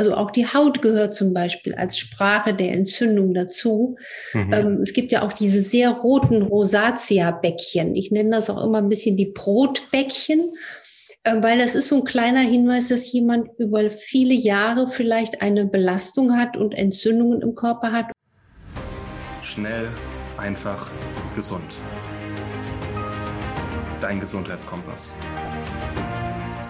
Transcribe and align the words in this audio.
Also 0.00 0.14
auch 0.14 0.30
die 0.30 0.46
Haut 0.46 0.80
gehört 0.80 1.14
zum 1.14 1.34
Beispiel 1.34 1.74
als 1.74 1.98
Sprache 1.98 2.54
der 2.54 2.72
Entzündung 2.72 3.34
dazu. 3.34 3.96
Mhm. 4.32 4.50
Ähm, 4.50 4.80
es 4.82 4.94
gibt 4.94 5.12
ja 5.12 5.20
auch 5.20 5.34
diese 5.34 5.60
sehr 5.60 5.90
roten 5.90 6.40
Rosatia-Bäckchen. 6.40 7.94
Ich 7.94 8.10
nenne 8.10 8.30
das 8.30 8.48
auch 8.48 8.64
immer 8.64 8.78
ein 8.78 8.88
bisschen 8.88 9.18
die 9.18 9.26
Brotbäckchen, 9.26 10.54
äh, 11.24 11.42
weil 11.42 11.58
das 11.58 11.74
ist 11.74 11.88
so 11.88 11.96
ein 11.96 12.04
kleiner 12.04 12.40
Hinweis, 12.40 12.88
dass 12.88 13.12
jemand 13.12 13.48
über 13.58 13.90
viele 13.90 14.32
Jahre 14.32 14.88
vielleicht 14.88 15.42
eine 15.42 15.66
Belastung 15.66 16.34
hat 16.34 16.56
und 16.56 16.72
Entzündungen 16.72 17.42
im 17.42 17.54
Körper 17.54 17.92
hat. 17.92 18.06
Schnell, 19.42 19.86
einfach, 20.38 20.90
gesund. 21.36 21.74
Dein 24.00 24.18
Gesundheitskompass. 24.18 25.12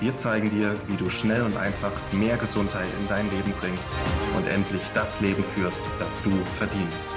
Wir 0.00 0.16
zeigen 0.16 0.50
dir, 0.50 0.74
wie 0.88 0.96
du 0.96 1.10
schnell 1.10 1.42
und 1.42 1.58
einfach 1.58 1.92
mehr 2.10 2.38
Gesundheit 2.38 2.88
in 2.98 3.08
dein 3.08 3.30
Leben 3.30 3.52
bringst 3.60 3.92
und 4.34 4.46
endlich 4.46 4.80
das 4.94 5.20
Leben 5.20 5.44
führst, 5.44 5.82
das 5.98 6.22
du 6.22 6.30
verdienst. 6.56 7.10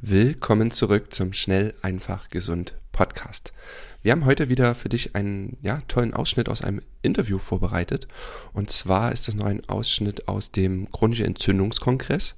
Willkommen 0.00 0.70
zurück 0.70 1.12
zum 1.12 1.32
Schnell, 1.32 1.74
einfach, 1.82 2.28
gesund 2.28 2.74
Podcast. 2.92 3.52
Wir 4.02 4.12
haben 4.12 4.24
heute 4.24 4.48
wieder 4.48 4.76
für 4.76 4.88
dich 4.88 5.16
einen 5.16 5.58
ja, 5.62 5.82
tollen 5.88 6.14
Ausschnitt 6.14 6.48
aus 6.48 6.62
einem 6.62 6.80
Interview 7.02 7.38
vorbereitet. 7.38 8.06
Und 8.52 8.70
zwar 8.70 9.10
ist 9.10 9.26
das 9.26 9.34
noch 9.34 9.46
ein 9.46 9.68
Ausschnitt 9.68 10.28
aus 10.28 10.52
dem 10.52 10.92
chronische 10.92 11.24
Entzündungskongress. 11.24 12.36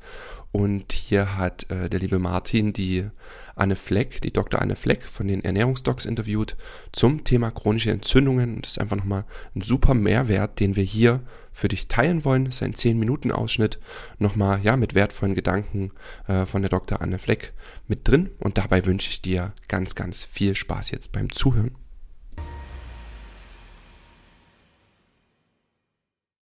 Und 0.51 0.93
hier 0.93 1.37
hat 1.37 1.71
äh, 1.71 1.91
der 1.91 2.01
liebe 2.01 2.19
Martin 2.19 2.73
die 2.73 3.07
Anne 3.55 3.77
Fleck, 3.77 4.23
die 4.23 4.33
Dr. 4.33 4.63
Anne 4.63 4.77
Fleck 4.77 5.05
von 5.05 5.29
den 5.29 5.45
Ernährungsdocs 5.45 6.07
interviewt 6.07 6.57
zum 6.93 7.25
Thema 7.25 7.51
chronische 7.51 7.91
Entzündungen. 7.91 8.57
Und 8.57 8.65
das 8.65 8.73
ist 8.73 8.79
einfach 8.79 8.97
nochmal 8.97 9.25
ein 9.55 9.61
super 9.61 9.93
Mehrwert, 9.95 10.59
den 10.59 10.75
wir 10.75 10.85
hier 10.85 11.21
für 11.53 11.69
dich 11.69 11.89
teilen 11.89 12.25
wollen. 12.25 12.47
Das 12.47 12.57
ist 12.57 12.63
ein 12.63 12.73
10-Minuten-Ausschnitt. 12.73 13.79
Nochmal, 14.19 14.61
ja, 14.63 14.77
mit 14.77 14.95
wertvollen 14.95 15.35
Gedanken 15.35 15.91
äh, 16.29 16.47
von 16.47 16.63
der 16.63 16.71
Dr. 16.71 17.03
Anne 17.03 17.19
Fleck 17.19 17.53
mit 17.87 18.09
drin. 18.09 18.31
Und 18.39 18.57
dabei 18.57 18.87
wünsche 18.87 19.11
ich 19.11 19.21
dir 19.21 19.53
ganz, 19.69 19.95
ganz 19.95 20.25
viel 20.25 20.55
Spaß 20.55 20.93
jetzt 20.93 21.13
beim 21.13 21.31
Zuhören. 21.31 21.75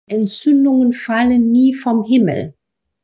Entzündungen 0.07 0.93
fallen 0.93 1.53
nie 1.53 1.73
vom 1.73 2.05
Himmel. 2.05 2.55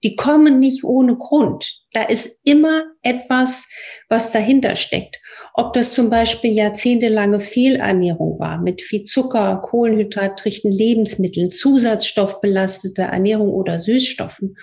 Die 0.05 0.15
kommen 0.15 0.61
nicht 0.61 0.85
ohne 0.85 1.17
Grund. 1.17 1.81
Da 1.93 2.03
ist 2.03 2.39
immer 2.45 2.83
etwas, 3.03 3.67
was 4.09 4.31
dahinter 4.31 4.77
steckt. 4.77 5.21
Ob 5.55 5.73
das 5.73 5.95
zum 5.95 6.09
Beispiel 6.09 6.53
jahrzehntelange 6.53 7.41
Fehlernährung 7.41 8.39
war 8.39 8.59
mit 8.59 8.81
viel 8.81 9.03
Zucker, 9.03 9.57
kohlenhydratrichten 9.57 10.71
Lebensmitteln, 10.71 11.51
zusatzstoffbelasteter 11.51 13.05
Ernährung 13.05 13.49
oder 13.49 13.81
Süßstoffen. 13.81 14.57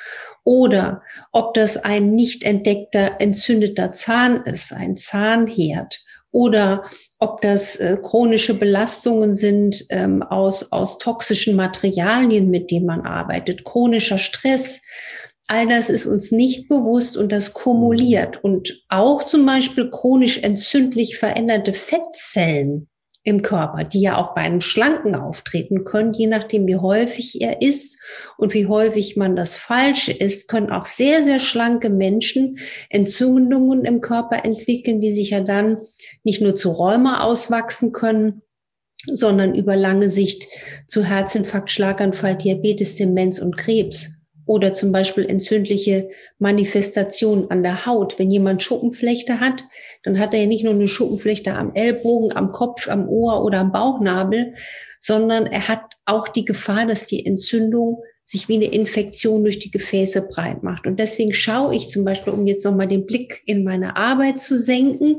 Oder 0.46 1.02
ob 1.34 1.54
das 1.54 1.78
ein 1.78 2.14
nicht 2.14 2.44
entdeckter 2.44 3.18
entzündeter 3.20 3.92
Zahn 3.92 4.44
ist, 4.46 4.72
ein 4.72 4.96
Zahnherd 4.96 6.00
oder 6.36 6.84
ob 7.20 7.40
das 7.40 7.78
äh, 7.78 7.96
chronische 8.04 8.56
Belastungen 8.56 9.36
sind 9.36 9.86
ähm, 9.90 10.22
aus, 10.22 10.70
aus 10.74 10.98
toxischen 10.98 11.56
Materialien, 11.56 12.50
mit 12.50 12.72
denen 12.72 12.86
man 12.86 13.06
arbeitet, 13.06 13.64
chronischer 13.64 14.18
Stress, 14.18 14.82
All 15.48 15.68
das 15.68 15.90
ist 15.90 16.06
uns 16.06 16.32
nicht 16.32 16.70
bewusst 16.70 17.18
und 17.18 17.32
das 17.32 17.54
kumuliert. 17.54 18.44
Und 18.44 18.84
auch 18.90 19.24
zum 19.24 19.46
Beispiel 19.46 19.90
chronisch 19.90 20.40
entzündlich 20.40 21.18
veränderte 21.18 21.74
Fettzellen 21.74 22.90
im 23.26 23.42
Körper, 23.42 23.84
die 23.84 24.02
ja 24.02 24.18
auch 24.18 24.36
bei 24.36 24.42
einem 24.42 24.62
Schlanken 24.62 25.16
auftreten 25.16 25.84
können, 25.84 26.14
je 26.14 26.28
nachdem, 26.28 26.68
wie 26.68 26.78
häufig 26.78 27.42
er 27.42 27.62
ist 27.62 28.00
und 28.38 28.54
wie 28.54 28.68
häufig 28.68 29.18
man 29.18 29.36
das 29.36 29.58
Falsche 29.58 30.12
ist, 30.12 30.48
können 30.48 30.70
auch 30.70 30.86
sehr, 30.86 31.24
sehr 31.24 31.40
schlanke 31.40 31.90
Menschen 31.90 32.60
Entzündungen 32.90 33.84
im 33.84 34.00
Körper 34.00 34.46
entwickeln, 34.46 35.02
die 35.02 35.12
sich 35.12 35.32
ja 35.32 35.42
dann 35.42 35.80
nicht 36.24 36.42
nur 36.42 36.56
zu 36.56 36.72
Rheuma 36.72 37.22
auswachsen 37.22 37.92
können, 37.92 38.44
sondern 39.12 39.56
über 39.56 39.76
lange 39.76 40.10
Sicht 40.12 40.48
zu 40.88 41.04
Herzinfarkt, 41.04 41.72
Schlaganfall, 41.72 42.36
Diabetes, 42.36 42.96
Demenz 42.96 43.40
und 43.40 43.58
Krebs 43.58 44.15
oder 44.46 44.74
zum 44.74 44.92
Beispiel 44.92 45.26
entzündliche 45.26 46.10
Manifestationen 46.40 47.50
an 47.50 47.64
der 47.64 47.86
Haut. 47.86 48.20
Wenn 48.20 48.32
jemand 48.32 48.64
Schuppenflechte 48.64 49.40
hat, 49.40 49.64
dann 50.04 50.20
hat 50.20 50.34
er 50.34 50.42
ja 50.42 50.46
nicht 50.48 50.64
nur 50.64 50.74
eine 50.74 50.88
Schuppenflechte 50.88 51.54
am 51.54 51.74
Ellbogen, 51.74 52.36
am 52.36 52.52
Kopf, 52.52 52.88
am 52.88 53.08
Ohr 53.10 53.44
oder 53.44 53.60
am 53.60 53.72
Bauchnabel, 53.72 54.54
sondern 55.00 55.46
er 55.46 55.68
hat 55.68 55.82
auch 56.06 56.28
die 56.28 56.46
Gefahr, 56.46 56.86
dass 56.86 57.06
die 57.06 57.26
Entzündung 57.26 58.04
sich 58.24 58.48
wie 58.48 58.56
eine 58.56 58.66
Infektion 58.66 59.44
durch 59.44 59.60
die 59.60 59.72
Gefäße 59.72 60.28
breit 60.28 60.64
macht. 60.64 60.88
Und 60.88 61.00
deswegen 61.00 61.34
schaue 61.34 61.76
ich 61.76 61.90
zum 61.90 62.04
Beispiel, 62.06 62.34
um 62.34 62.48
jetzt 62.48 62.66
nochmal 62.66 62.88
den 62.88 63.06
Blick 63.06 63.44
in 63.46 63.64
meine 63.64 63.96
Arbeit 63.96 64.42
zu 64.42 64.58
senken, 64.58 65.18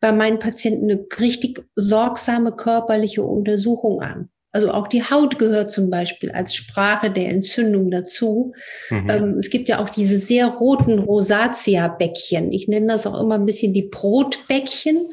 bei 0.00 0.12
meinen 0.12 0.38
Patienten 0.38 0.90
eine 0.90 1.06
richtig 1.18 1.62
sorgsame 1.74 2.52
körperliche 2.52 3.22
Untersuchung 3.22 4.00
an. 4.00 4.30
Also 4.52 4.72
auch 4.72 4.88
die 4.88 5.04
Haut 5.04 5.38
gehört 5.38 5.70
zum 5.70 5.90
Beispiel 5.90 6.32
als 6.32 6.54
Sprache 6.54 7.10
der 7.10 7.28
Entzündung 7.28 7.90
dazu. 7.90 8.52
Mhm. 8.90 9.06
Ähm, 9.08 9.36
es 9.38 9.48
gibt 9.50 9.68
ja 9.68 9.82
auch 9.82 9.90
diese 9.90 10.18
sehr 10.18 10.46
roten 10.46 10.98
Rosatia-Bäckchen. 10.98 12.52
Ich 12.52 12.66
nenne 12.66 12.88
das 12.88 13.06
auch 13.06 13.20
immer 13.20 13.36
ein 13.36 13.44
bisschen 13.44 13.72
die 13.72 13.88
Brotbäckchen, 13.88 15.10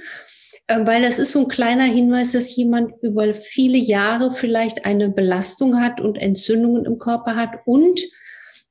äh, 0.67 0.85
weil 0.85 1.03
das 1.03 1.19
ist 1.19 1.33
so 1.33 1.41
ein 1.41 1.47
kleiner 1.49 1.83
Hinweis, 1.83 2.31
dass 2.31 2.55
jemand 2.55 2.93
über 3.03 3.35
viele 3.35 3.77
Jahre 3.77 4.31
vielleicht 4.31 4.85
eine 4.85 5.09
Belastung 5.09 5.79
hat 5.81 6.01
und 6.01 6.15
Entzündungen 6.15 6.85
im 6.85 6.97
Körper 6.97 7.35
hat. 7.35 7.51
Und 7.65 7.99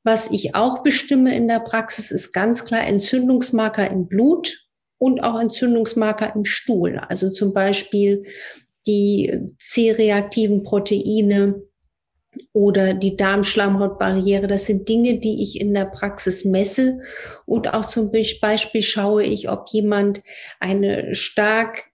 was 0.03 0.31
ich 0.33 0.57
auch 0.57 0.83
bestimme 0.83 1.37
in 1.37 1.47
der 1.47 1.61
Praxis, 1.61 2.11
ist 2.11 2.33
ganz 2.33 2.65
klar 2.65 2.87
Entzündungsmarker 2.87 3.89
im 3.89 4.09
Blut 4.09 4.67
und 4.99 5.23
auch 5.23 5.39
Entzündungsmarker 5.39 6.35
im 6.35 6.45
Stuhl. 6.45 6.99
Also 7.09 7.31
zum 7.31 7.53
Beispiel 7.53 8.25
die 8.87 9.47
C-reaktiven 9.59 10.63
Proteine 10.63 11.63
oder 12.53 12.95
die 12.95 13.17
Darmschlammhautbarriere. 13.17 14.47
Das 14.47 14.67
sind 14.67 14.89
Dinge, 14.89 15.19
die 15.19 15.43
ich 15.43 15.61
in 15.61 15.75
der 15.75 15.87
Praxis 15.87 16.45
messe. 16.45 17.01
Und 17.47 17.73
auch 17.75 17.87
zum 17.87 18.13
Beispiel 18.41 18.83
schaue 18.83 19.25
ich, 19.25 19.49
ob 19.49 19.69
jemand 19.71 20.23
eine 20.61 21.15
stark 21.15 21.85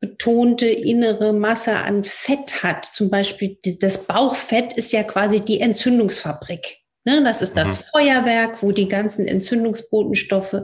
betonte 0.00 0.66
innere 0.66 1.32
Masse 1.32 1.76
an 1.76 2.04
Fett 2.04 2.62
hat. 2.62 2.84
Zum 2.84 3.10
Beispiel 3.10 3.58
das 3.80 4.06
Bauchfett 4.06 4.74
ist 4.74 4.92
ja 4.92 5.02
quasi 5.02 5.40
die 5.40 5.60
Entzündungsfabrik. 5.60 6.78
Ne, 7.04 7.22
das 7.24 7.42
ist 7.42 7.56
das 7.56 7.80
mhm. 7.80 7.84
Feuerwerk, 7.92 8.62
wo 8.62 8.70
die 8.70 8.86
ganzen 8.86 9.26
Entzündungsbotenstoffe 9.26 10.62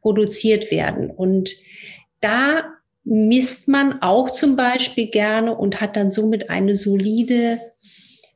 produziert 0.00 0.70
werden. 0.70 1.10
Und 1.10 1.50
da 2.20 2.62
misst 3.04 3.68
man 3.68 4.00
auch 4.00 4.30
zum 4.30 4.56
Beispiel 4.56 5.08
gerne 5.08 5.56
und 5.56 5.80
hat 5.80 5.96
dann 5.96 6.10
somit 6.10 6.50
eine 6.50 6.76
solide, 6.76 7.60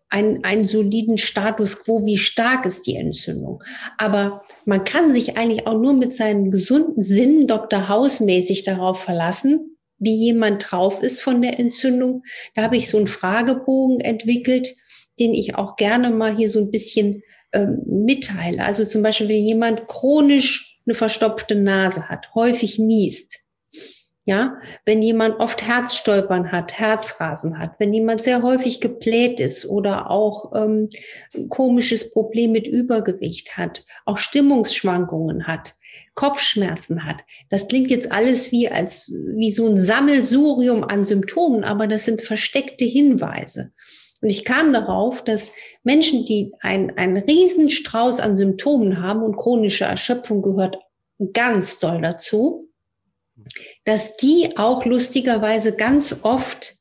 einen, 0.08 0.44
einen 0.44 0.64
soliden 0.64 1.18
Status 1.18 1.84
quo, 1.84 2.04
wie 2.04 2.18
stark 2.18 2.66
ist 2.66 2.86
die 2.86 2.96
Entzündung. 2.96 3.62
Aber 3.98 4.42
man 4.64 4.84
kann 4.84 5.12
sich 5.12 5.36
eigentlich 5.36 5.66
auch 5.66 5.78
nur 5.78 5.94
mit 5.94 6.12
seinen 6.12 6.50
gesunden 6.50 7.02
Sinnen 7.02 7.46
Dr. 7.46 7.88
Hausmäßig 7.88 8.64
darauf 8.64 9.02
verlassen, 9.02 9.76
wie 9.98 10.14
jemand 10.14 10.70
drauf 10.70 11.02
ist 11.02 11.20
von 11.20 11.42
der 11.42 11.58
Entzündung. 11.58 12.22
Da 12.54 12.62
habe 12.62 12.76
ich 12.76 12.88
so 12.88 12.98
einen 12.98 13.06
Fragebogen 13.06 14.00
entwickelt, 14.00 14.74
den 15.18 15.32
ich 15.32 15.54
auch 15.54 15.76
gerne 15.76 16.10
mal 16.10 16.36
hier 16.36 16.50
so 16.50 16.58
ein 16.58 16.70
bisschen 16.70 17.22
ähm, 17.52 17.82
mitteile. 17.86 18.62
Also 18.62 18.84
zum 18.84 19.02
Beispiel, 19.02 19.28
wenn 19.28 19.36
jemand 19.36 19.86
chronisch 19.86 20.78
eine 20.86 20.94
verstopfte 20.94 21.54
Nase 21.54 22.08
hat, 22.08 22.34
häufig 22.34 22.78
niest, 22.78 23.45
ja, 24.26 24.58
wenn 24.84 25.02
jemand 25.02 25.38
oft 25.38 25.62
Herzstolpern 25.62 26.50
hat, 26.50 26.74
Herzrasen 26.74 27.60
hat, 27.60 27.76
wenn 27.78 27.92
jemand 27.94 28.24
sehr 28.24 28.42
häufig 28.42 28.80
gebläht 28.80 29.38
ist 29.38 29.66
oder 29.66 30.10
auch 30.10 30.50
ähm, 30.56 30.88
komisches 31.48 32.10
Problem 32.10 32.50
mit 32.50 32.66
Übergewicht 32.66 33.56
hat, 33.56 33.84
auch 34.04 34.18
Stimmungsschwankungen 34.18 35.46
hat, 35.46 35.76
Kopfschmerzen 36.14 37.04
hat. 37.04 37.22
Das 37.50 37.68
klingt 37.68 37.88
jetzt 37.88 38.10
alles 38.10 38.50
wie 38.50 38.68
als 38.68 39.08
wie 39.08 39.52
so 39.52 39.68
ein 39.68 39.76
Sammelsurium 39.76 40.82
an 40.82 41.04
Symptomen, 41.04 41.62
aber 41.62 41.86
das 41.86 42.04
sind 42.04 42.20
versteckte 42.20 42.84
Hinweise. 42.84 43.70
Und 44.22 44.30
ich 44.30 44.44
kam 44.44 44.72
darauf, 44.72 45.22
dass 45.22 45.52
Menschen, 45.84 46.24
die 46.24 46.52
ein, 46.62 46.98
einen 46.98 47.18
Riesenstrauß 47.18 48.18
an 48.18 48.36
Symptomen 48.36 49.00
haben 49.00 49.22
und 49.22 49.36
chronische 49.36 49.84
Erschöpfung 49.84 50.42
gehört 50.42 50.78
ganz 51.32 51.78
doll 51.78 52.02
dazu, 52.02 52.65
dass 53.86 54.16
die 54.16 54.56
auch 54.56 54.84
lustigerweise 54.84 55.74
ganz 55.74 56.20
oft 56.22 56.74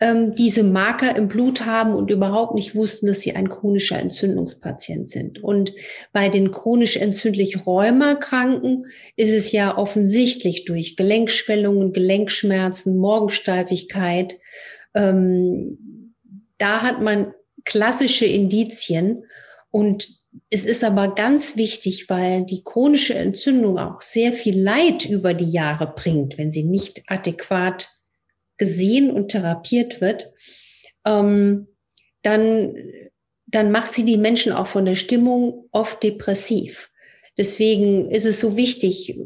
ähm, 0.00 0.36
diese 0.36 0.62
Marker 0.62 1.16
im 1.16 1.26
Blut 1.26 1.66
haben 1.66 1.92
und 1.94 2.10
überhaupt 2.10 2.54
nicht 2.54 2.76
wussten, 2.76 3.08
dass 3.08 3.20
sie 3.20 3.34
ein 3.34 3.48
chronischer 3.48 3.98
Entzündungspatient 3.98 5.10
sind. 5.10 5.42
Und 5.42 5.72
bei 6.12 6.28
den 6.28 6.52
chronisch 6.52 6.96
entzündlich 6.96 7.66
Rheumakranken 7.66 8.86
ist 9.16 9.32
es 9.32 9.50
ja 9.50 9.76
offensichtlich 9.76 10.64
durch 10.64 10.96
Gelenkschwellungen, 10.96 11.92
Gelenkschmerzen, 11.92 12.96
Morgensteifigkeit. 12.96 14.38
Ähm, 14.94 16.14
da 16.58 16.82
hat 16.82 17.02
man 17.02 17.34
klassische 17.64 18.26
Indizien 18.26 19.24
und 19.72 20.18
es 20.50 20.64
ist 20.64 20.84
aber 20.84 21.14
ganz 21.14 21.56
wichtig, 21.56 22.08
weil 22.08 22.44
die 22.44 22.62
chronische 22.64 23.14
Entzündung 23.14 23.78
auch 23.78 24.02
sehr 24.02 24.32
viel 24.32 24.60
Leid 24.60 25.04
über 25.04 25.34
die 25.34 25.50
Jahre 25.50 25.92
bringt, 25.94 26.38
wenn 26.38 26.52
sie 26.52 26.64
nicht 26.64 27.02
adäquat 27.06 27.90
gesehen 28.56 29.10
und 29.10 29.28
therapiert 29.28 30.00
wird, 30.00 30.32
ähm, 31.06 31.68
dann, 32.22 32.74
dann 33.46 33.70
macht 33.70 33.94
sie 33.94 34.04
die 34.04 34.18
Menschen 34.18 34.52
auch 34.52 34.66
von 34.66 34.84
der 34.84 34.96
Stimmung 34.96 35.68
oft 35.72 36.02
depressiv. 36.02 36.90
Deswegen 37.38 38.10
ist 38.10 38.26
es 38.26 38.40
so 38.40 38.56
wichtig, 38.56 39.18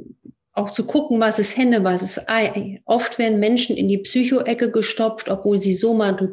auch 0.55 0.71
zu 0.71 0.87
gucken, 0.87 1.19
was 1.19 1.39
ist 1.39 1.57
Henne, 1.57 1.83
was 1.83 2.03
ist 2.03 2.29
Ei. 2.29 2.83
Oft 2.85 3.19
werden 3.19 3.41
Menschen 3.41 3.77
in 3.77 3.89
die 3.89 3.99
Psychoecke 3.99 4.71
gestopft, 4.71 5.31
obwohl 5.31 5.59
sie 5.59 5.79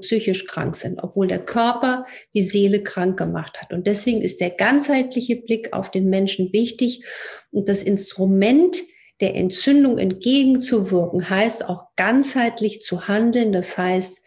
psychisch 0.01 0.45
krank 0.45 0.75
sind, 0.75 1.01
obwohl 1.01 1.27
der 1.27 1.39
Körper 1.39 2.05
die 2.33 2.41
Seele 2.41 2.83
krank 2.83 3.17
gemacht 3.17 3.61
hat. 3.61 3.71
Und 3.71 3.87
deswegen 3.87 4.21
ist 4.21 4.41
der 4.41 4.49
ganzheitliche 4.49 5.37
Blick 5.37 5.71
auf 5.71 5.89
den 5.89 6.09
Menschen 6.09 6.51
wichtig 6.51 7.03
und 7.51 7.69
das 7.69 7.81
Instrument 7.81 8.77
der 9.21 9.35
Entzündung 9.35 9.97
entgegenzuwirken, 9.97 11.29
heißt 11.29 11.67
auch 11.67 11.85
ganzheitlich 11.95 12.81
zu 12.81 13.07
handeln. 13.07 13.51
Das 13.53 13.77
heißt, 13.77 14.21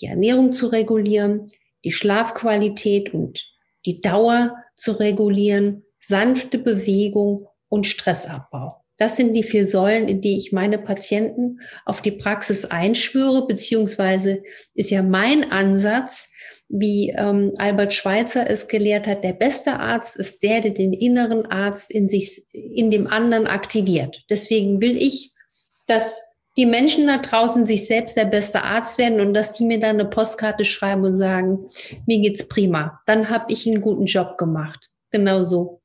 die 0.00 0.06
Ernährung 0.06 0.52
zu 0.52 0.68
regulieren, 0.68 1.46
die 1.84 1.92
Schlafqualität 1.92 3.12
und 3.12 3.44
die 3.86 4.00
Dauer 4.00 4.56
zu 4.76 4.92
regulieren, 4.92 5.84
sanfte 5.98 6.58
Bewegung 6.58 7.48
und 7.68 7.86
Stressabbau. 7.86 8.81
Das 8.98 9.16
sind 9.16 9.34
die 9.34 9.42
vier 9.42 9.66
Säulen, 9.66 10.08
in 10.08 10.20
die 10.20 10.36
ich 10.38 10.52
meine 10.52 10.78
Patienten 10.78 11.60
auf 11.84 12.02
die 12.02 12.12
Praxis 12.12 12.64
einschwöre, 12.66 13.46
beziehungsweise 13.46 14.42
ist 14.74 14.90
ja 14.90 15.02
mein 15.02 15.50
Ansatz, 15.50 16.28
wie 16.68 17.14
ähm, 17.16 17.52
Albert 17.58 17.92
Schweitzer 17.92 18.48
es 18.48 18.66
gelehrt 18.66 19.06
hat, 19.06 19.24
der 19.24 19.34
beste 19.34 19.78
Arzt 19.78 20.16
ist 20.16 20.42
der, 20.42 20.62
der 20.62 20.70
den 20.70 20.94
inneren 20.94 21.44
Arzt 21.46 21.90
in 21.90 22.08
sich, 22.08 22.42
in 22.52 22.90
dem 22.90 23.06
anderen 23.06 23.46
aktiviert. 23.46 24.24
Deswegen 24.30 24.80
will 24.80 24.96
ich, 24.96 25.32
dass 25.86 26.22
die 26.56 26.66
Menschen 26.66 27.06
da 27.06 27.18
draußen 27.18 27.66
sich 27.66 27.86
selbst 27.86 28.16
der 28.16 28.24
beste 28.24 28.62
Arzt 28.62 28.96
werden 28.96 29.20
und 29.20 29.34
dass 29.34 29.52
die 29.52 29.66
mir 29.66 29.80
dann 29.80 30.00
eine 30.00 30.08
Postkarte 30.08 30.64
schreiben 30.64 31.04
und 31.04 31.18
sagen, 31.18 31.66
mir 32.06 32.20
geht's 32.20 32.48
prima. 32.48 33.00
Dann 33.06 33.28
habe 33.28 33.52
ich 33.52 33.66
einen 33.66 33.82
guten 33.82 34.06
Job 34.06 34.38
gemacht. 34.38 34.90
Genau 35.10 35.44
so. 35.44 35.81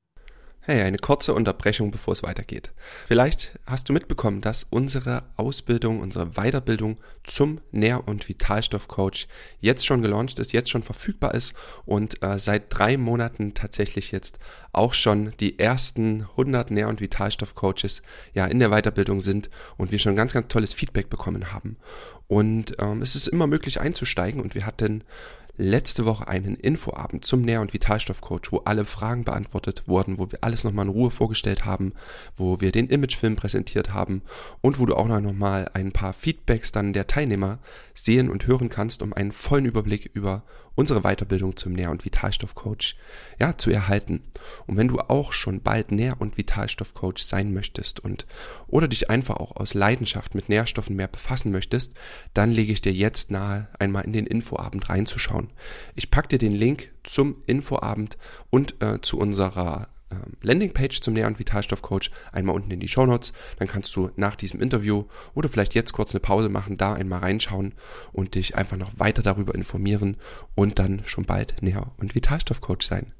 Hey, 0.69 0.81
eine 0.81 0.97
kurze 0.97 1.33
Unterbrechung, 1.33 1.91
bevor 1.91 2.11
es 2.11 2.23
weitergeht. 2.23 2.73
Vielleicht 3.05 3.57
hast 3.65 3.87
du 3.87 3.93
mitbekommen, 3.93 4.41
dass 4.41 4.67
unsere 4.69 5.23
Ausbildung, 5.37 6.01
unsere 6.01 6.31
Weiterbildung 6.31 6.97
zum 7.23 7.61
Nähr- 7.71 8.05
und 8.05 8.27
Vitalstoffcoach 8.27 9.29
jetzt 9.61 9.85
schon 9.85 10.01
gelauncht 10.01 10.39
ist, 10.39 10.51
jetzt 10.51 10.69
schon 10.69 10.83
verfügbar 10.83 11.35
ist 11.35 11.53
und 11.85 12.21
äh, 12.21 12.37
seit 12.37 12.65
drei 12.67 12.97
Monaten 12.97 13.53
tatsächlich 13.53 14.11
jetzt 14.11 14.39
auch 14.73 14.93
schon 14.93 15.31
die 15.39 15.57
ersten 15.57 16.23
100 16.31 16.69
Nähr- 16.69 16.89
und 16.89 16.99
Vitalstoffcoaches 16.99 18.01
ja 18.33 18.45
in 18.45 18.59
der 18.59 18.71
Weiterbildung 18.71 19.21
sind 19.21 19.49
und 19.77 19.93
wir 19.93 19.99
schon 19.99 20.17
ganz, 20.17 20.33
ganz 20.33 20.49
tolles 20.49 20.73
Feedback 20.73 21.09
bekommen 21.09 21.53
haben. 21.53 21.77
Und 22.27 22.75
ähm, 22.79 23.01
es 23.01 23.15
ist 23.15 23.29
immer 23.29 23.47
möglich 23.47 23.79
einzusteigen 23.79 24.41
und 24.41 24.53
wir 24.53 24.65
hatten 24.65 25.05
letzte 25.57 26.05
Woche 26.05 26.27
einen 26.27 26.55
Infoabend 26.55 27.25
zum 27.25 27.41
Nähr- 27.41 27.61
und 27.61 27.73
Vitalstoffcoach, 27.73 28.51
wo 28.51 28.59
alle 28.59 28.85
Fragen 28.85 29.23
beantwortet 29.23 29.83
wurden, 29.87 30.19
wo 30.19 30.31
wir 30.31 30.39
alles 30.41 30.63
nochmal 30.63 30.85
in 30.85 30.91
Ruhe 30.91 31.11
vorgestellt 31.11 31.65
haben, 31.65 31.93
wo 32.35 32.61
wir 32.61 32.71
den 32.71 32.87
Imagefilm 32.87 33.35
präsentiert 33.35 33.93
haben 33.93 34.21
und 34.61 34.79
wo 34.79 34.85
du 34.85 34.95
auch 34.95 35.07
nochmal 35.07 35.69
ein 35.73 35.91
paar 35.91 36.13
Feedbacks 36.13 36.71
dann 36.71 36.93
der 36.93 37.07
Teilnehmer 37.07 37.59
sehen 37.93 38.29
und 38.29 38.45
hören 38.47 38.69
kannst, 38.69 39.01
um 39.01 39.13
einen 39.13 39.31
vollen 39.31 39.65
Überblick 39.65 40.11
über 40.13 40.43
unsere 40.77 41.01
Weiterbildung 41.01 41.57
zum 41.57 41.73
Nähr- 41.73 41.89
und 41.89 42.05
Vitalstoffcoach 42.05 42.95
ja, 43.39 43.57
zu 43.57 43.71
erhalten. 43.71 44.21
Und 44.67 44.77
wenn 44.77 44.87
du 44.87 44.99
auch 44.99 45.31
schon 45.33 45.61
bald 45.61 45.91
Nähr- 45.91 46.21
und 46.21 46.37
Vitalstoffcoach 46.37 47.17
sein 47.17 47.51
möchtest 47.51 47.99
und 47.99 48.27
oder 48.67 48.87
dich 48.87 49.09
einfach 49.09 49.37
auch 49.37 49.55
aus 49.55 49.73
Leidenschaft 49.73 50.35
mit 50.35 50.49
Nährstoffen 50.49 50.95
mehr 50.95 51.07
befassen 51.07 51.51
möchtest, 51.51 51.93
dann 52.35 52.51
lege 52.51 52.71
ich 52.71 52.81
dir 52.81 52.93
jetzt 52.93 53.31
nahe, 53.31 53.67
einmal 53.79 54.05
in 54.05 54.13
den 54.13 54.27
Infoabend 54.27 54.87
reinzuschauen. 54.87 55.46
Ich 55.95 56.11
packe 56.11 56.29
dir 56.29 56.39
den 56.39 56.53
Link 56.53 56.91
zum 57.03 57.43
Infoabend 57.45 58.17
und 58.49 58.81
äh, 58.81 59.01
zu 59.01 59.17
unserer 59.17 59.89
ähm, 60.09 60.37
Landingpage 60.41 61.01
zum 61.01 61.13
Nähr- 61.13 61.27
und 61.27 61.39
Vitalstoffcoach 61.39 62.11
einmal 62.31 62.55
unten 62.55 62.71
in 62.71 62.79
die 62.79 62.87
Show 62.87 63.05
Notes. 63.05 63.33
Dann 63.59 63.67
kannst 63.67 63.95
du 63.95 64.09
nach 64.15 64.35
diesem 64.35 64.61
Interview 64.61 65.05
oder 65.33 65.49
vielleicht 65.49 65.75
jetzt 65.75 65.93
kurz 65.93 66.13
eine 66.13 66.21
Pause 66.21 66.49
machen, 66.49 66.77
da 66.77 66.93
einmal 66.93 67.19
reinschauen 67.19 67.73
und 68.13 68.35
dich 68.35 68.55
einfach 68.55 68.77
noch 68.77 68.97
weiter 68.97 69.21
darüber 69.21 69.53
informieren 69.55 70.17
und 70.55 70.79
dann 70.79 71.01
schon 71.05 71.25
bald 71.25 71.61
Nähr- 71.61 71.91
und 71.97 72.15
Vitalstoffcoach 72.15 72.83
sein. 72.83 73.13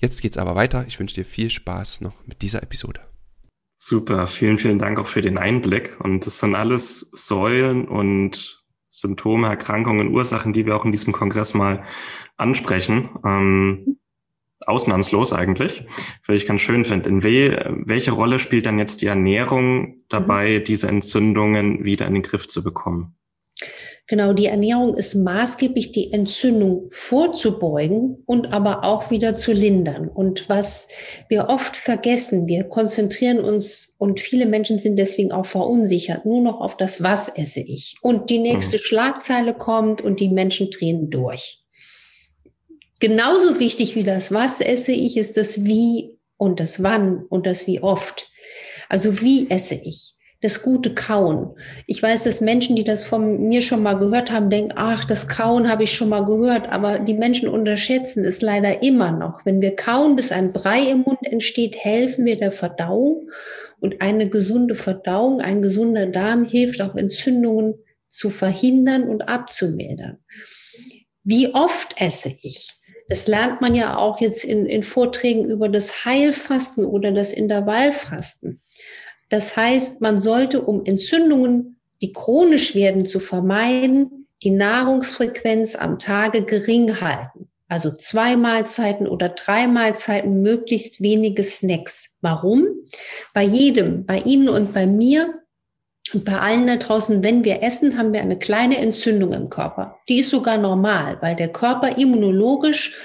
Jetzt 0.00 0.22
geht's 0.22 0.38
aber 0.38 0.54
weiter. 0.54 0.84
Ich 0.88 0.98
wünsche 0.98 1.14
dir 1.14 1.24
viel 1.24 1.50
Spaß 1.50 2.00
noch 2.00 2.26
mit 2.26 2.42
dieser 2.42 2.62
Episode. 2.62 3.00
Super, 3.70 4.26
vielen, 4.26 4.58
vielen 4.58 4.78
Dank 4.78 4.98
auch 4.98 5.06
für 5.06 5.22
den 5.22 5.38
Einblick. 5.38 5.96
Und 6.00 6.24
das 6.24 6.38
sind 6.38 6.54
alles 6.54 7.00
Säulen 7.00 7.86
und 7.86 8.61
Symptome, 8.92 9.48
Erkrankungen, 9.48 10.08
Ursachen, 10.08 10.52
die 10.52 10.66
wir 10.66 10.76
auch 10.76 10.84
in 10.84 10.92
diesem 10.92 11.12
Kongress 11.12 11.54
mal 11.54 11.84
ansprechen. 12.36 13.08
Ähm, 13.24 13.96
ausnahmslos 14.66 15.32
eigentlich, 15.32 15.84
weil 16.26 16.36
ich 16.36 16.46
ganz 16.46 16.60
schön 16.60 16.84
finde. 16.84 17.08
In 17.08 17.22
we 17.24 17.74
welche 17.84 18.12
Rolle 18.12 18.38
spielt 18.38 18.66
dann 18.66 18.78
jetzt 18.78 19.02
die 19.02 19.06
Ernährung 19.06 20.02
dabei, 20.08 20.58
mhm. 20.58 20.64
diese 20.64 20.88
Entzündungen 20.88 21.84
wieder 21.84 22.06
in 22.06 22.14
den 22.14 22.22
Griff 22.22 22.46
zu 22.48 22.62
bekommen? 22.62 23.16
Genau, 24.12 24.34
die 24.34 24.44
Ernährung 24.44 24.94
ist 24.94 25.14
maßgeblich, 25.14 25.90
die 25.90 26.12
Entzündung 26.12 26.84
vorzubeugen 26.90 28.22
und 28.26 28.52
aber 28.52 28.84
auch 28.84 29.10
wieder 29.10 29.34
zu 29.34 29.54
lindern. 29.54 30.06
Und 30.06 30.50
was 30.50 30.88
wir 31.30 31.48
oft 31.48 31.76
vergessen, 31.76 32.46
wir 32.46 32.64
konzentrieren 32.64 33.40
uns 33.40 33.94
und 33.96 34.20
viele 34.20 34.44
Menschen 34.44 34.78
sind 34.78 34.98
deswegen 34.98 35.32
auch 35.32 35.46
verunsichert, 35.46 36.26
nur 36.26 36.42
noch 36.42 36.60
auf 36.60 36.76
das, 36.76 37.02
was 37.02 37.30
esse 37.30 37.60
ich. 37.60 37.96
Und 38.02 38.28
die 38.28 38.36
nächste 38.36 38.76
mhm. 38.76 38.80
Schlagzeile 38.80 39.54
kommt 39.54 40.02
und 40.02 40.20
die 40.20 40.28
Menschen 40.28 40.70
drehen 40.70 41.08
durch. 41.08 41.62
Genauso 43.00 43.60
wichtig 43.60 43.96
wie 43.96 44.04
das 44.04 44.30
Was 44.30 44.60
esse 44.60 44.92
ich, 44.92 45.16
ist 45.16 45.38
das 45.38 45.64
Wie 45.64 46.18
und 46.36 46.60
das 46.60 46.82
Wann 46.82 47.24
und 47.30 47.46
das 47.46 47.66
Wie 47.66 47.82
oft. 47.82 48.30
Also 48.90 49.22
wie 49.22 49.48
esse 49.48 49.76
ich? 49.76 50.16
Das 50.42 50.60
gute 50.60 50.92
Kauen. 50.92 51.54
Ich 51.86 52.02
weiß, 52.02 52.24
dass 52.24 52.40
Menschen, 52.40 52.74
die 52.74 52.82
das 52.82 53.04
von 53.04 53.48
mir 53.48 53.62
schon 53.62 53.82
mal 53.82 53.94
gehört 53.94 54.32
haben, 54.32 54.50
denken, 54.50 54.72
ach, 54.74 55.04
das 55.04 55.28
Kauen 55.28 55.70
habe 55.70 55.84
ich 55.84 55.94
schon 55.94 56.08
mal 56.08 56.24
gehört. 56.24 56.68
Aber 56.68 56.98
die 56.98 57.14
Menschen 57.14 57.48
unterschätzen 57.48 58.24
es 58.24 58.42
leider 58.42 58.82
immer 58.82 59.12
noch. 59.12 59.46
Wenn 59.46 59.60
wir 59.60 59.76
kauen, 59.76 60.16
bis 60.16 60.32
ein 60.32 60.52
Brei 60.52 60.90
im 60.90 61.02
Mund 61.02 61.20
entsteht, 61.22 61.76
helfen 61.76 62.24
wir 62.24 62.36
der 62.36 62.50
Verdauung. 62.50 63.30
Und 63.78 64.02
eine 64.02 64.28
gesunde 64.28 64.74
Verdauung, 64.74 65.40
ein 65.40 65.62
gesunder 65.62 66.06
Darm 66.06 66.44
hilft 66.44 66.82
auch 66.82 66.96
Entzündungen 66.96 67.74
zu 68.08 68.28
verhindern 68.28 69.04
und 69.04 69.28
abzumildern. 69.28 70.18
Wie 71.22 71.54
oft 71.54 72.00
esse 72.00 72.32
ich? 72.42 72.68
Das 73.08 73.26
lernt 73.26 73.60
man 73.60 73.74
ja 73.74 73.98
auch 73.98 74.20
jetzt 74.20 74.44
in, 74.44 74.66
in 74.66 74.82
Vorträgen 74.82 75.44
über 75.50 75.68
das 75.68 76.04
Heilfasten 76.04 76.84
oder 76.84 77.12
das 77.12 77.32
Intervallfasten. 77.32 78.61
Das 79.32 79.56
heißt, 79.56 80.02
man 80.02 80.18
sollte, 80.18 80.60
um 80.60 80.84
Entzündungen, 80.84 81.80
die 82.02 82.12
chronisch 82.12 82.74
werden, 82.74 83.06
zu 83.06 83.18
vermeiden, 83.18 84.28
die 84.42 84.50
Nahrungsfrequenz 84.50 85.74
am 85.74 85.98
Tage 85.98 86.44
gering 86.44 87.00
halten. 87.00 87.48
Also 87.66 87.90
zwei 87.92 88.36
Mahlzeiten 88.36 89.08
oder 89.08 89.30
drei 89.30 89.68
Mahlzeiten, 89.68 90.42
möglichst 90.42 91.00
wenige 91.00 91.44
Snacks. 91.44 92.14
Warum? 92.20 92.66
Bei 93.32 93.42
jedem, 93.42 94.04
bei 94.04 94.18
Ihnen 94.18 94.50
und 94.50 94.74
bei 94.74 94.86
mir 94.86 95.32
und 96.12 96.26
bei 96.26 96.38
allen 96.38 96.66
da 96.66 96.76
draußen, 96.76 97.24
wenn 97.24 97.42
wir 97.42 97.62
essen, 97.62 97.96
haben 97.96 98.12
wir 98.12 98.20
eine 98.20 98.38
kleine 98.38 98.76
Entzündung 98.76 99.32
im 99.32 99.48
Körper. 99.48 99.96
Die 100.10 100.20
ist 100.20 100.28
sogar 100.28 100.58
normal, 100.58 101.16
weil 101.22 101.36
der 101.36 101.48
Körper 101.50 101.96
immunologisch 101.96 102.98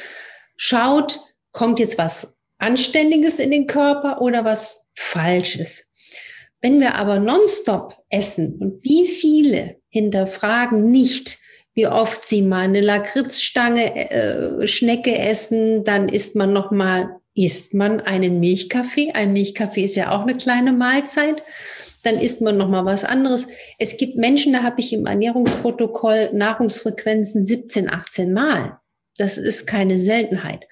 schaut, 0.57 1.21
kommt 1.53 1.79
jetzt 1.79 1.97
was 1.97 2.37
Anständiges 2.57 3.39
in 3.39 3.51
den 3.51 3.65
Körper 3.65 4.21
oder 4.21 4.43
was 4.43 4.89
Falsches. 4.93 5.86
Wenn 6.67 6.81
wir 6.81 6.95
aber 6.95 7.17
nonstop 7.17 7.95
essen 8.09 8.57
und 8.59 8.83
wie 8.83 9.07
viele 9.07 9.77
hinterfragen 9.87 10.91
nicht, 10.91 11.37
wie 11.73 11.87
oft 11.87 12.25
sie 12.25 12.41
mal 12.41 12.65
eine 12.65 12.81
Lakritzstange, 12.81 14.11
äh, 14.11 14.67
Schnecke 14.67 15.17
essen, 15.17 15.85
dann 15.85 16.09
isst 16.09 16.35
man 16.35 16.51
noch 16.51 16.71
mal, 16.71 17.21
isst 17.33 17.73
man 17.73 18.01
einen 18.01 18.41
Milchkaffee. 18.41 19.13
Ein 19.13 19.31
Milchkaffee 19.31 19.85
ist 19.85 19.95
ja 19.95 20.11
auch 20.11 20.23
eine 20.23 20.35
kleine 20.35 20.73
Mahlzeit 20.73 21.41
dann 22.03 22.19
isst 22.19 22.41
man 22.41 22.57
noch 22.57 22.69
mal 22.69 22.85
was 22.85 23.03
anderes. 23.03 23.47
Es 23.79 23.97
gibt 23.97 24.15
Menschen, 24.15 24.53
da 24.53 24.63
habe 24.63 24.79
ich 24.79 24.93
im 24.93 25.05
Ernährungsprotokoll 25.07 26.29
Nahrungsfrequenzen 26.31 27.43
17, 27.43 27.89
18 27.89 28.31
Mal. 28.31 28.77
Das 29.17 29.37
ist 29.37 29.67
keine 29.67 29.99
Seltenheit. 29.99 30.65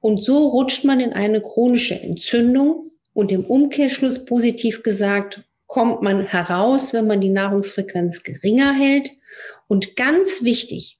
Und 0.00 0.22
so 0.22 0.46
rutscht 0.48 0.84
man 0.84 1.00
in 1.00 1.12
eine 1.12 1.40
chronische 1.40 2.00
Entzündung 2.00 2.86
und 3.16 3.32
im 3.32 3.46
Umkehrschluss 3.46 4.26
positiv 4.26 4.82
gesagt, 4.82 5.42
kommt 5.66 6.02
man 6.02 6.26
heraus, 6.26 6.92
wenn 6.92 7.06
man 7.06 7.22
die 7.22 7.30
Nahrungsfrequenz 7.30 8.22
geringer 8.22 8.74
hält. 8.74 9.10
Und 9.68 9.96
ganz 9.96 10.42
wichtig, 10.42 10.98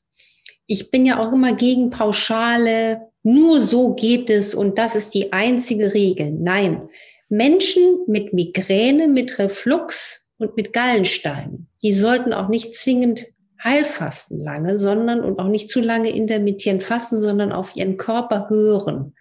ich 0.67 0.91
bin 0.91 1.05
ja 1.05 1.19
auch 1.19 1.33
immer 1.35 1.55
gegen 1.55 1.91
pauschale, 1.91 3.03
nur 3.23 3.61
so 3.61 3.95
geht 3.95 4.31
es 4.31 4.55
und 4.55 4.79
das 4.79 4.97
ist 4.97 5.13
die 5.13 5.35
einzige 5.35 5.93
Regel. 5.93 6.31
Nein, 6.33 6.89
Menschen 7.29 7.99
mit 8.07 8.33
Migräne, 8.33 9.09
mit 9.09 9.39
Reflux 9.39 10.31
und 10.39 10.57
mit 10.57 10.73
Gallensteinen, 10.73 11.69
die 11.83 11.93
sollten 11.93 12.33
auch 12.33 12.49
nicht 12.49 12.75
zwingend 12.75 13.27
Heilfasten 13.63 14.41
lange, 14.41 14.79
sondern 14.79 15.21
und 15.21 15.39
auch 15.39 15.49
nicht 15.49 15.69
zu 15.69 15.81
lange 15.81 16.09
intermittierend 16.09 16.83
fasten, 16.83 17.21
sondern 17.21 17.53
auf 17.53 17.77
ihren 17.77 17.99
Körper 17.99 18.49
hören. 18.49 19.15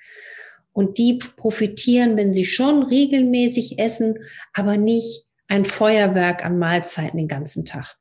Und 0.76 0.98
die 0.98 1.20
profitieren, 1.38 2.18
wenn 2.18 2.34
sie 2.34 2.44
schon 2.44 2.84
regelmäßig 2.84 3.80
essen, 3.80 4.20
aber 4.54 4.76
nicht 4.76 5.26
ein 5.48 5.64
Feuerwerk 5.64 6.44
an 6.44 6.60
Mahlzeiten 6.60 7.18
den 7.18 7.30
ganzen 7.30 7.64
Tag. 7.64 7.96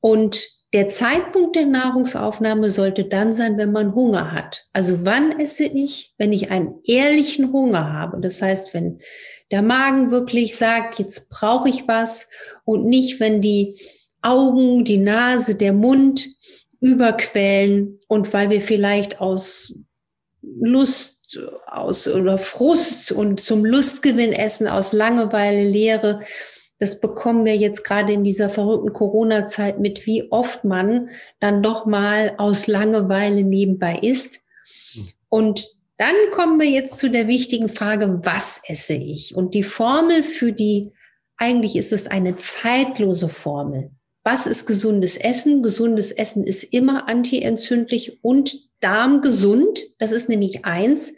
Und 0.00 0.48
der 0.72 0.88
Zeitpunkt 0.88 1.54
der 1.54 1.66
Nahrungsaufnahme 1.66 2.70
sollte 2.70 3.04
dann 3.04 3.34
sein, 3.34 3.58
wenn 3.58 3.72
man 3.72 3.94
Hunger 3.94 4.32
hat. 4.32 4.64
Also 4.72 5.04
wann 5.04 5.38
esse 5.38 5.64
ich? 5.64 6.14
Wenn 6.16 6.32
ich 6.32 6.50
einen 6.50 6.80
ehrlichen 6.84 7.52
Hunger 7.52 7.92
habe. 7.92 8.18
Das 8.22 8.40
heißt, 8.40 8.72
wenn 8.72 9.00
der 9.50 9.60
Magen 9.60 10.10
wirklich 10.10 10.56
sagt, 10.56 10.98
jetzt 10.98 11.28
brauche 11.28 11.68
ich 11.68 11.86
was 11.88 12.26
und 12.64 12.86
nicht, 12.86 13.20
wenn 13.20 13.42
die 13.42 13.78
Augen, 14.22 14.84
die 14.86 14.96
Nase, 14.96 15.56
der 15.56 15.74
Mund 15.74 16.26
überquellen 16.80 18.00
und 18.08 18.32
weil 18.32 18.48
wir 18.48 18.62
vielleicht 18.62 19.20
aus 19.20 19.78
Lust 20.42 21.38
aus 21.66 22.08
oder 22.08 22.36
Frust 22.38 23.12
und 23.12 23.40
zum 23.40 23.64
Lustgewinn 23.64 24.32
essen, 24.32 24.68
aus 24.68 24.92
Langeweile, 24.92 25.64
Leere 25.64 26.20
das 26.82 26.98
bekommen 26.98 27.44
wir 27.44 27.56
jetzt 27.56 27.84
gerade 27.84 28.12
in 28.12 28.24
dieser 28.24 28.48
verrückten 28.48 28.92
Corona-Zeit 28.92 29.78
mit, 29.78 30.04
wie 30.04 30.32
oft 30.32 30.64
man 30.64 31.10
dann 31.38 31.62
doch 31.62 31.86
mal 31.86 32.34
aus 32.38 32.66
Langeweile 32.66 33.44
nebenbei 33.44 34.00
isst. 34.02 34.40
Und 35.28 35.68
dann 35.96 36.16
kommen 36.32 36.58
wir 36.58 36.68
jetzt 36.68 36.98
zu 36.98 37.08
der 37.08 37.28
wichtigen 37.28 37.68
Frage, 37.68 38.18
was 38.24 38.62
esse 38.66 38.94
ich? 38.94 39.36
Und 39.36 39.54
die 39.54 39.62
Formel 39.62 40.24
für 40.24 40.50
die, 40.50 40.90
eigentlich 41.36 41.76
ist 41.76 41.92
es 41.92 42.08
eine 42.08 42.34
zeitlose 42.34 43.28
Formel. 43.28 43.92
Was 44.24 44.46
ist 44.46 44.66
gesundes 44.66 45.16
Essen? 45.16 45.62
Gesundes 45.62 46.12
Essen 46.12 46.44
ist 46.44 46.62
immer 46.62 47.08
antientzündlich 47.08 48.18
und 48.22 48.68
darmgesund. 48.80 49.80
Das 49.98 50.12
ist 50.12 50.28
nämlich 50.28 50.64
eins. 50.64 51.12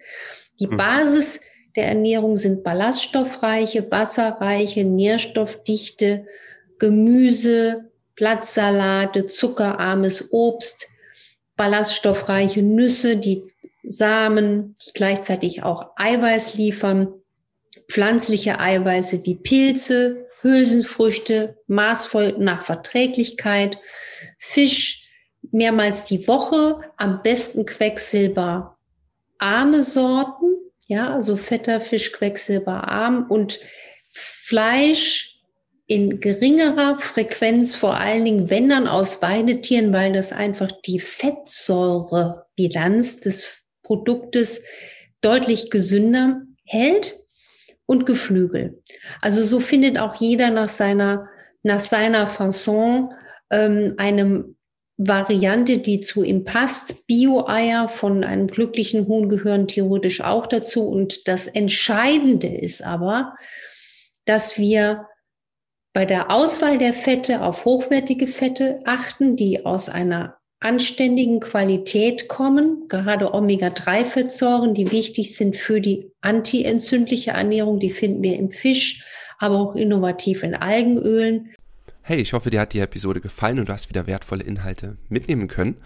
Die 0.61 0.69
hm. 0.69 0.77
Basis 0.77 1.41
der 1.77 1.89
Ernährung 1.89 2.37
sind 2.37 2.63
ballaststoffreiche, 2.63 3.91
wasserreiche, 3.91 4.85
nährstoffdichte 4.85 6.27
Gemüse, 6.79 7.91
Blattsalate, 8.15 9.27
zuckerarmes 9.27 10.33
Obst, 10.33 10.87
ballaststoffreiche 11.57 12.63
Nüsse, 12.63 13.17
die 13.17 13.45
Samen, 13.83 14.75
die 14.87 14.93
gleichzeitig 14.95 15.63
auch 15.63 15.91
Eiweiß 15.97 16.55
liefern, 16.55 17.13
pflanzliche 17.89 18.61
Eiweiße 18.61 19.25
wie 19.25 19.35
Pilze, 19.35 20.27
Hülsenfrüchte, 20.45 21.59
maßvoll 21.67 22.37
nach 22.39 22.63
Verträglichkeit, 22.63 23.79
Fisch 24.39 25.09
mehrmals 25.51 26.05
die 26.05 26.29
Woche, 26.29 26.83
am 26.99 27.23
besten 27.23 27.65
Quecksilber. 27.65 28.77
Arme 29.39 29.83
Sorten, 29.83 30.55
ja, 30.87 31.13
also 31.13 31.39
fetter 31.39 31.81
Fisch, 31.81 32.13
quecksilberarm 32.13 33.27
und 33.29 33.59
Fleisch 34.11 35.41
in 35.87 36.21
geringerer 36.21 36.99
Frequenz, 36.99 37.75
vor 37.75 37.99
allen 37.99 38.27
Dingen 38.27 38.51
wenn 38.51 38.69
dann 38.69 38.87
aus 38.87 39.23
Weidetieren, 39.23 39.93
weil 39.93 40.13
das 40.13 40.33
einfach 40.33 40.71
die 40.87 41.01
Fettsäurebilanz 41.01 43.19
des 43.21 43.65
Produktes 43.83 44.63
deutlich 45.21 45.71
gesünder 45.71 46.43
hält 46.65 47.24
und 47.87 48.07
Geflügel. 48.07 48.83
Also 49.21 49.45
so 49.45 49.61
findet 49.61 49.99
auch 49.99 50.15
jeder 50.17 50.51
nach 50.51 50.69
seiner, 50.69 51.29
nach 51.63 51.81
seiner 51.81 52.27
Fasson 52.27 53.13
ähm, 53.51 53.95
einem 53.99 54.57
Variante, 54.97 55.79
die 55.79 56.01
zu 56.01 56.23
ihm 56.23 56.45
passt. 56.45 57.07
Bio-Eier 57.07 57.89
von 57.89 58.23
einem 58.23 58.47
glücklichen 58.47 59.09
Huhn 59.09 59.29
gehören 59.29 59.67
theoretisch 59.67 60.21
auch 60.21 60.47
dazu. 60.47 60.89
Und 60.89 61.27
das 61.27 61.47
Entscheidende 61.47 62.47
ist 62.47 62.83
aber, 62.83 63.35
dass 64.25 64.57
wir 64.57 65.09
bei 65.93 66.05
der 66.05 66.31
Auswahl 66.31 66.79
der 66.79 66.95
Fette 66.95 67.43
auf 67.43 67.65
hochwertige 67.65 68.27
Fette 68.27 68.81
achten, 68.85 69.37
die 69.37 69.65
aus 69.65 69.89
einer 69.89 70.39
anständigen 70.65 71.41
Qualität 71.41 72.29
kommen, 72.29 72.89
gerade 72.89 73.35
Omega-3-Fettsäuren, 73.35 74.75
die 74.75 74.91
wichtig 74.91 75.37
sind 75.37 75.57
für 75.57 75.81
die 75.81 76.11
antientzündliche 76.23 77.33
Ernährung, 77.33 77.79
die 77.79 77.91
finden 77.91 78.23
wir 78.23 78.39
im 78.39 78.51
Fisch, 78.51 79.05
aber 79.39 79.57
auch 79.57 79.75
innovativ 79.75 80.43
in 80.43 80.55
Algenölen. 80.55 81.51
Hey, 82.03 82.21
ich 82.21 82.33
hoffe, 82.33 82.51
dir 82.51 82.61
hat 82.61 82.73
die 82.73 82.81
Episode 82.81 83.21
gefallen 83.21 83.59
und 83.59 83.69
du 83.69 83.73
hast 83.73 83.89
wieder 83.89 84.07
wertvolle 84.07 84.45
Inhalte 84.45 84.97
mitnehmen 85.09 85.49
können. 85.49 85.77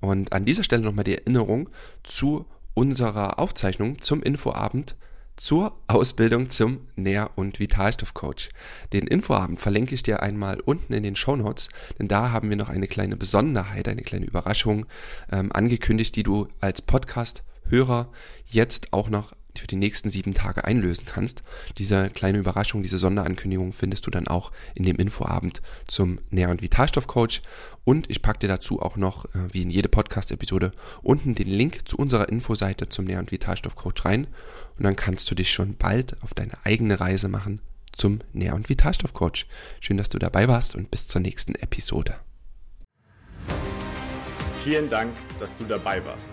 Und 0.00 0.32
an 0.32 0.44
dieser 0.44 0.64
Stelle 0.64 0.82
nochmal 0.82 1.04
die 1.04 1.18
Erinnerung 1.18 1.68
zu 2.02 2.46
unserer 2.74 3.38
Aufzeichnung 3.38 4.00
zum 4.00 4.22
Infoabend 4.22 4.96
zur 5.36 5.74
Ausbildung 5.86 6.50
zum 6.50 6.80
Nähr- 6.96 7.30
und 7.36 7.60
Vitalstoffcoach. 7.60 8.48
Den 8.92 9.06
Infoabend 9.06 9.60
verlinke 9.60 9.94
ich 9.94 10.02
dir 10.02 10.22
einmal 10.22 10.60
unten 10.60 10.92
in 10.92 11.02
den 11.02 11.16
Show 11.16 11.36
Notes, 11.36 11.68
denn 11.98 12.08
da 12.08 12.30
haben 12.32 12.48
wir 12.48 12.56
noch 12.56 12.70
eine 12.70 12.88
kleine 12.88 13.16
Besonderheit, 13.16 13.88
eine 13.88 14.02
kleine 14.02 14.26
Überraschung 14.26 14.86
ähm, 15.30 15.52
angekündigt, 15.52 16.16
die 16.16 16.22
du 16.22 16.48
als 16.60 16.82
Podcast-Hörer 16.82 18.08
jetzt 18.46 18.92
auch 18.92 19.08
noch 19.08 19.34
für 19.58 19.66
die 19.66 19.76
nächsten 19.76 20.10
sieben 20.10 20.34
Tage 20.34 20.64
einlösen 20.64 21.04
kannst. 21.04 21.42
Diese 21.78 22.10
kleine 22.10 22.38
Überraschung, 22.38 22.82
diese 22.82 22.98
Sonderankündigung 22.98 23.72
findest 23.72 24.06
du 24.06 24.10
dann 24.10 24.28
auch 24.28 24.52
in 24.74 24.84
dem 24.84 24.96
Infoabend 24.96 25.62
zum 25.86 26.18
Nähr- 26.30 26.50
und 26.50 26.62
Vitalstoffcoach. 26.62 27.42
Und 27.84 28.10
ich 28.10 28.22
packe 28.22 28.40
dir 28.40 28.48
dazu 28.48 28.82
auch 28.82 28.96
noch, 28.96 29.26
äh, 29.26 29.52
wie 29.52 29.62
in 29.62 29.70
jede 29.70 29.88
Podcast-Episode, 29.88 30.72
unten 31.02 31.34
den 31.34 31.48
Link 31.48 31.88
zu 31.88 31.96
unserer 31.96 32.28
Infoseite 32.28 32.88
zum 32.88 33.04
Nähr- 33.04 33.20
und 33.20 33.30
Vitalstoffcoach 33.30 34.04
rein. 34.04 34.26
Und 34.78 34.84
dann 34.84 34.96
kannst 34.96 35.30
du 35.30 35.34
dich 35.34 35.52
schon 35.52 35.76
bald 35.76 36.22
auf 36.22 36.34
deine 36.34 36.52
eigene 36.64 37.00
Reise 37.00 37.28
machen 37.28 37.60
zum 37.96 38.20
Nähr- 38.32 38.54
und 38.54 38.68
Vitalstoffcoach. 38.68 39.46
Schön, 39.80 39.96
dass 39.96 40.08
du 40.08 40.18
dabei 40.18 40.48
warst 40.48 40.74
und 40.74 40.90
bis 40.90 41.06
zur 41.06 41.20
nächsten 41.20 41.54
Episode. 41.54 42.16
Vielen 44.64 44.90
Dank, 44.90 45.12
dass 45.38 45.56
du 45.56 45.64
dabei 45.64 46.04
warst 46.04 46.32